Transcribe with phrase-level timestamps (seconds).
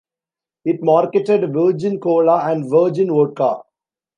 [0.65, 3.61] It marketed Virgin Cola and Virgin Vodka.